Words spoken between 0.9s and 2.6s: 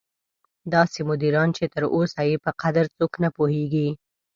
مدیران چې تر اوسه یې په